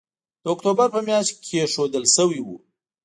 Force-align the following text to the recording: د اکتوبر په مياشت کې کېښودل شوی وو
د 0.43 0.45
اکتوبر 0.55 0.87
په 0.95 0.99
مياشت 1.07 1.31
کې 1.33 1.39
کېښودل 1.47 2.03
شوی 2.15 2.39
وو 2.43 2.57